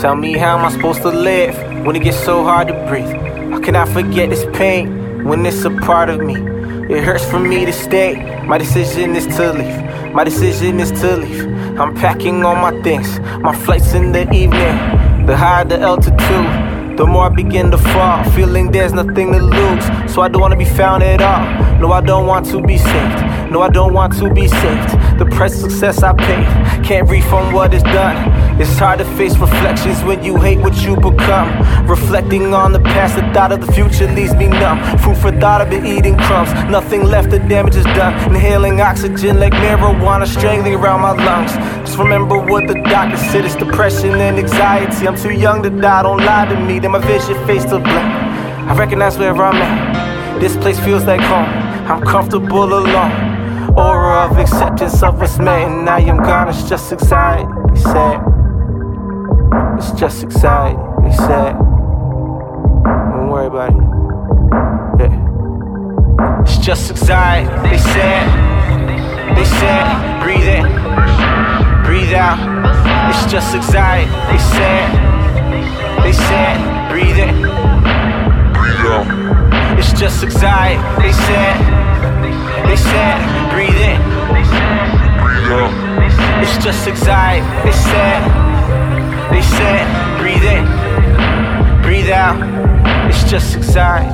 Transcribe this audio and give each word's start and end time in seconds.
Tell 0.00 0.14
me 0.14 0.38
how 0.38 0.56
am 0.56 0.64
I 0.64 0.70
supposed 0.70 1.02
to 1.02 1.08
live 1.08 1.56
when 1.84 1.96
it 1.96 2.04
gets 2.04 2.22
so 2.22 2.44
hard 2.44 2.68
to 2.68 2.74
breathe? 2.86 3.10
How 3.50 3.58
can 3.58 3.74
I 3.74 3.84
forget 3.84 4.30
this 4.30 4.46
pain 4.56 5.24
when 5.24 5.44
it's 5.44 5.64
a 5.64 5.70
part 5.70 6.08
of 6.08 6.20
me? 6.20 6.36
It 6.88 7.02
hurts 7.02 7.24
for 7.24 7.40
me 7.40 7.64
to 7.64 7.72
stay. 7.72 8.14
My 8.44 8.58
decision 8.58 9.16
is 9.16 9.26
to 9.36 9.52
leave. 9.52 10.14
My 10.14 10.22
decision 10.22 10.78
is 10.78 10.92
to 11.00 11.16
leave. 11.16 11.46
I'm 11.80 11.96
packing 11.96 12.44
all 12.44 12.54
my 12.54 12.80
things. 12.82 13.18
My 13.40 13.52
flight's 13.52 13.92
in 13.92 14.12
the 14.12 14.22
evening. 14.32 15.26
The 15.26 15.36
higher 15.36 15.64
the 15.64 15.80
altitude, 15.80 16.96
the 16.96 17.04
more 17.04 17.24
I 17.24 17.30
begin 17.30 17.72
to 17.72 17.78
fall. 17.78 18.22
Feeling 18.30 18.70
there's 18.70 18.92
nothing 18.92 19.32
to 19.32 19.40
lose. 19.40 19.84
So 20.14 20.22
I 20.22 20.28
don't 20.28 20.40
wanna 20.40 20.56
be 20.56 20.64
found 20.64 21.02
at 21.02 21.20
all. 21.20 21.80
No, 21.80 21.90
I 21.90 22.02
don't 22.02 22.28
want 22.28 22.46
to 22.46 22.62
be 22.62 22.78
saved. 22.78 23.47
No, 23.50 23.62
I 23.62 23.70
don't 23.70 23.94
want 23.94 24.12
to 24.18 24.30
be 24.30 24.46
saved. 24.46 25.18
The 25.18 25.24
price 25.24 25.54
of 25.54 25.70
success 25.70 26.02
I 26.02 26.12
paid 26.12 26.84
can't 26.84 27.08
refund 27.08 27.54
what 27.54 27.72
is 27.72 27.82
done. 27.82 28.60
It's 28.60 28.78
hard 28.78 28.98
to 28.98 29.06
face 29.16 29.38
reflections 29.38 30.02
when 30.02 30.22
you 30.22 30.36
hate 30.36 30.58
what 30.58 30.76
you 30.82 30.96
become. 30.96 31.48
Reflecting 31.86 32.52
on 32.52 32.74
the 32.74 32.80
past, 32.80 33.16
the 33.16 33.22
thought 33.32 33.52
of 33.52 33.64
the 33.64 33.72
future 33.72 34.06
leaves 34.12 34.34
me 34.34 34.48
numb. 34.48 34.78
Food 34.98 35.16
for 35.16 35.32
thought, 35.32 35.62
I've 35.62 35.70
been 35.70 35.86
eating 35.86 36.18
crumbs. 36.18 36.52
Nothing 36.70 37.04
left, 37.04 37.30
the 37.30 37.38
damage 37.38 37.76
is 37.76 37.84
done. 37.84 38.12
Inhaling 38.28 38.82
oxygen 38.82 39.40
like 39.40 39.54
marijuana, 39.54 40.26
strangling 40.26 40.74
around 40.74 41.00
my 41.00 41.12
lungs. 41.12 41.52
Just 41.86 41.96
remember 41.96 42.38
what 42.38 42.66
the 42.66 42.74
doctor 42.74 43.16
said 43.16 43.46
it's 43.46 43.56
depression 43.56 44.14
and 44.16 44.38
anxiety. 44.38 45.08
I'm 45.08 45.16
too 45.16 45.32
young 45.32 45.62
to 45.62 45.70
die, 45.70 46.02
don't 46.02 46.18
lie 46.18 46.44
to 46.44 46.60
me. 46.66 46.80
Then 46.80 46.90
my 46.90 46.98
vision 46.98 47.34
face 47.46 47.64
to 47.64 47.78
black. 47.78 48.68
I 48.68 48.76
recognize 48.76 49.16
where 49.16 49.34
I'm 49.34 49.56
at. 49.56 50.38
This 50.38 50.54
place 50.58 50.78
feels 50.78 51.04
like 51.06 51.22
home. 51.22 51.48
I'm 51.88 52.02
comfortable 52.02 52.64
alone 52.64 53.27
aura 53.78 54.26
of 54.26 54.38
acceptance 54.38 55.02
of 55.02 55.20
what's 55.20 55.38
meant, 55.38 55.88
I 55.88 56.00
am 56.00 56.16
gone. 56.18 56.48
It's 56.48 56.68
just 56.68 56.92
anxiety, 56.92 57.46
he 57.72 57.78
said. 57.78 58.20
It's 59.78 59.92
just 59.92 60.24
anxiety, 60.24 60.78
he 61.06 61.12
said. 61.14 61.52
Don't 63.12 63.28
worry 63.30 63.46
about 63.46 63.70
it. 63.70 63.76
Yeah. 65.00 66.42
It's 66.42 66.58
just 66.58 66.90
anxiety, 66.90 67.46
they 67.68 67.78
said. 67.78 68.26
They 69.36 69.44
said, 69.44 69.86
breathe 70.22 70.48
in, 70.48 70.64
breathe 71.84 72.14
out. 72.14 72.38
It's 73.10 73.30
just 73.30 73.54
anxiety, 73.54 74.10
they 74.30 74.38
said. 74.38 74.88
They 76.02 76.12
said, 76.12 76.90
breathe 76.90 77.18
in, 77.18 77.42
breathe 78.52 78.86
out. 78.90 79.06
It's 79.78 79.92
just 79.92 80.24
anxiety, 80.24 80.82
they 81.00 81.12
said. 81.12 81.56
They 82.66 82.76
said, 82.76 83.37
just 86.68 86.86
anxiety, 86.86 87.40
they 87.64 87.72
said. 87.72 88.20
They 89.30 89.40
said, 89.40 90.18
breathe 90.18 90.44
in, 90.44 90.66
breathe 91.80 92.10
out. 92.10 92.36
It's 93.08 93.24
just 93.24 93.56
anxiety. 93.56 94.12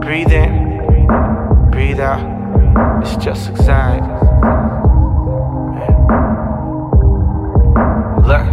Breathe 0.00 0.32
in, 0.32 1.70
breathe 1.70 2.00
out. 2.00 2.22
It's 3.02 3.22
just 3.22 3.50
anxiety. 3.50 4.06
Look. 8.26 8.46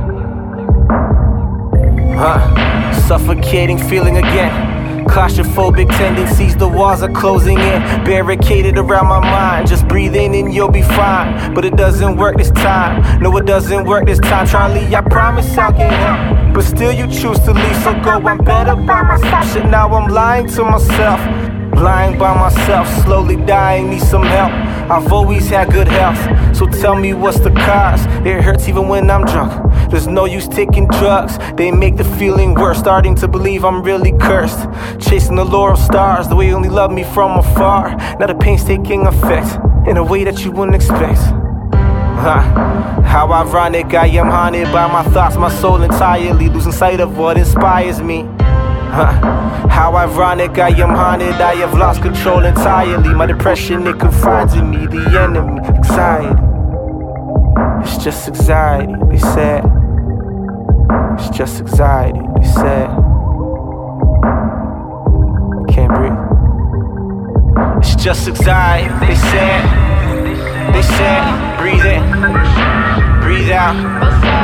Huh? 2.17 2.91
Suffocating 3.07 3.77
feeling 3.77 4.17
again. 4.17 4.69
Claustrophobic 5.09 5.89
tendencies, 5.97 6.55
the 6.55 6.67
walls 6.67 7.01
are 7.01 7.11
closing 7.11 7.57
in. 7.57 7.81
Barricaded 8.05 8.77
around 8.77 9.07
my 9.07 9.19
mind. 9.19 9.67
Just 9.67 9.87
breathe 9.87 10.15
in 10.15 10.35
and 10.35 10.53
you'll 10.53 10.69
be 10.69 10.83
fine. 10.83 11.53
But 11.55 11.65
it 11.65 11.75
doesn't 11.75 12.15
work 12.15 12.37
this 12.37 12.51
time. 12.51 13.19
No, 13.19 13.35
it 13.37 13.47
doesn't 13.47 13.85
work 13.85 14.05
this 14.05 14.19
time. 14.19 14.45
Charley, 14.45 14.95
I 14.95 15.01
promise 15.01 15.57
I'll 15.57 15.71
get 15.71 15.91
help. 15.91 16.53
But 16.53 16.61
still, 16.63 16.91
you 16.91 17.07
choose 17.07 17.39
to 17.39 17.53
leave, 17.53 17.75
so 17.77 17.99
go. 18.01 18.21
I'm 18.21 18.37
better 18.37 18.75
by 18.75 19.01
myself. 19.01 19.51
Shit, 19.51 19.65
now 19.65 19.91
I'm 19.93 20.11
lying 20.11 20.47
to 20.49 20.63
myself. 20.63 21.48
Lying 21.75 22.18
by 22.18 22.34
myself, 22.34 22.88
slowly 23.03 23.38
dying, 23.38 23.90
need 23.90 24.02
some 24.02 24.24
help. 24.24 24.52
I've 24.91 25.12
always 25.12 25.47
had 25.50 25.72
good 25.72 25.88
health, 25.88 26.56
so 26.56 26.66
tell 26.68 26.96
me 26.96 27.13
what's 27.13 27.40
the 27.40 27.52
cause. 27.52 28.06
It 28.25 28.44
hurts 28.44 28.68
even 28.68 28.88
when 28.88 29.09
I'm 29.09 29.25
drunk. 29.25 29.52
There's 29.90 30.07
no 30.07 30.25
use 30.25 30.47
taking 30.47 30.88
drugs, 30.88 31.38
they 31.56 31.72
make 31.72 31.96
the 31.96 32.03
feeling 32.03 32.53
worse. 32.53 32.80
Starting 32.80 33.16
to 33.16 33.28
believe 33.28 33.63
I'm 33.63 33.81
really 33.81 34.12
cursed. 34.19 34.68
Chasing 35.00 35.35
the 35.35 35.46
lure 35.46 35.74
of 35.74 35.80
stars, 35.80 36.28
the 36.28 36.35
way 36.35 36.47
you 36.47 36.56
only 36.56 36.69
love 36.69 36.91
me 36.91 37.03
from 37.03 37.38
afar. 37.38 37.96
Now 38.19 38.28
the 38.28 38.36
pain's 38.36 38.63
taking 38.63 39.07
effect 39.07 39.59
in 39.88 39.97
a 39.97 40.03
way 40.03 40.24
that 40.25 40.44
you 40.44 40.51
wouldn't 40.51 40.75
expect. 40.75 41.19
Huh. 42.19 42.41
How 43.03 43.31
ironic, 43.31 43.94
I 43.94 44.07
am 44.07 44.28
haunted 44.28 44.66
by 44.74 44.88
my 44.91 45.03
thoughts, 45.12 45.38
my 45.38 45.50
soul 45.50 45.81
entirely, 45.81 46.50
losing 46.50 46.74
sight 46.74 47.00
of 47.00 47.18
what 47.18 47.38
inspires 47.38 48.01
me. 48.01 48.28
How 49.05 49.95
ironic, 49.95 50.57
I 50.57 50.69
am 50.69 50.89
haunted, 50.89 51.35
I 51.35 51.55
have 51.55 51.73
lost 51.73 52.01
control 52.01 52.43
entirely. 52.43 53.13
My 53.13 53.25
depression, 53.25 53.87
it 53.87 53.99
confines 53.99 54.53
in 54.53 54.69
me, 54.69 54.87
the 54.87 55.19
enemy, 55.19 55.61
anxiety. 55.61 56.35
It's 57.81 58.03
just 58.03 58.27
anxiety, 58.27 58.93
they 59.09 59.17
said. 59.17 59.63
It's 61.17 61.29
just 61.29 61.61
anxiety, 61.61 62.19
they 62.38 62.45
said. 62.45 62.89
Can't 65.69 65.93
breathe. 65.95 66.19
It's 67.79 67.95
just 67.95 68.27
anxiety, 68.27 68.89
they 69.05 69.15
said. 69.15 69.63
They 70.73 70.83
said, 70.83 71.57
breathe 71.59 71.85
in, 71.85 72.03
breathe 73.23 73.51
out. 73.51 73.75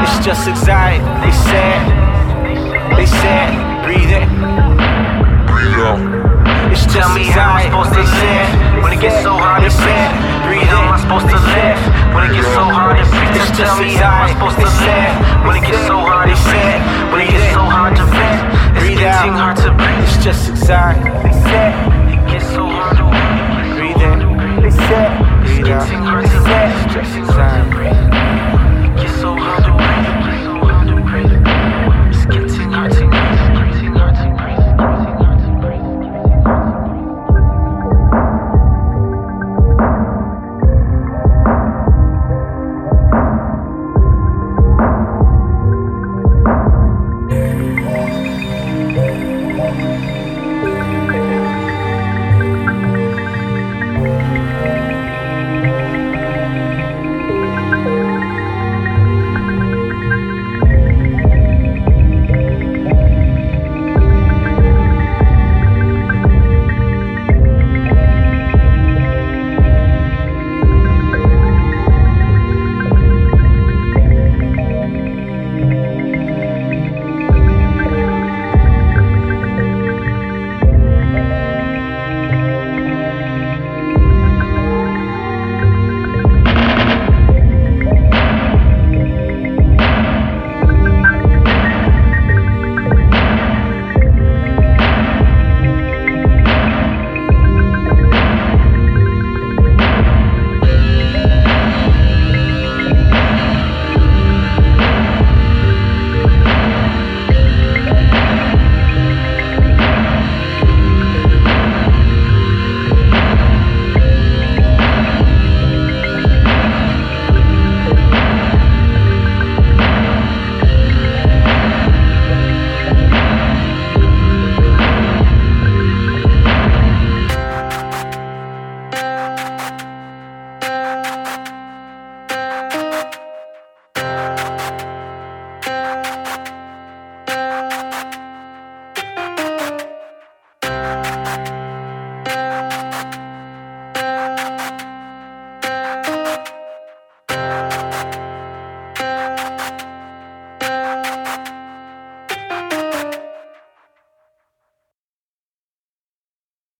It's 0.03 0.25
just 0.25 0.47
anxiety, 0.47 1.03
they 1.23 1.31
said. 1.31 1.81
They 2.97 3.05
said, 3.05 3.83
breathe 3.85 4.11
in, 4.11 4.24
gets 9.05 9.21
so 9.21 9.37
hard 9.37 9.61
to 9.61 9.69
said, 9.69 10.09
breathe. 10.49 10.65
How 10.65 10.81
am 10.81 10.89
I 10.89 10.97
supposed 10.97 11.29
to 11.29 11.37
live 11.37 11.77
when 12.09 12.25
it 12.25 12.33
gets 12.33 12.49
so 12.57 12.65
hard 12.65 12.97
to 12.97 13.05
breathe? 13.05 13.37
It's 13.37 13.53
Just 13.53 13.53
tell 13.53 13.77
me 13.77 13.93
how 13.93 14.25
I'm 14.25 14.33
anxiety, 14.33 14.33
supposed 14.33 14.59
to 14.65 14.69
live 14.81 15.13
when 15.45 15.53
it 15.61 15.65
gets 15.69 15.83
so 15.85 15.97
hard 16.01 16.27
to 16.33 16.37
breathe. 16.41 16.81
When 17.13 17.19
it 17.21 17.29
gets 17.29 17.53
so 17.53 17.61
hard 17.61 17.93
to 18.01 18.05
breathe, 18.09 18.41
it's 18.81 18.97
getting 18.97 19.37
hard 19.37 19.57
to 19.61 19.69
breathe. 19.77 20.01
It's 20.09 20.17
just 20.25 20.49
anxiety. 20.49 21.34